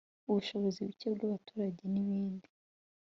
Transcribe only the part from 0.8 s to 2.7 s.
buke bw’ abaturage n’ ibindi